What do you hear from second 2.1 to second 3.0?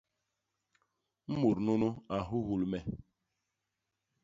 a nhuhul me.